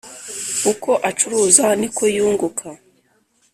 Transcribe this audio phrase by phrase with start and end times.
[0.71, 2.67] Uko acuruza ni ko yunguka